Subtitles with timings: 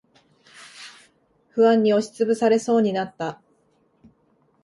[1.53, 3.39] 不安に押しつぶされそうになった。